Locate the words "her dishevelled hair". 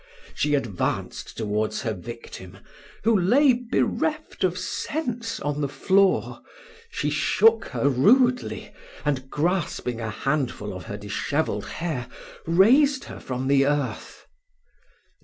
10.85-12.07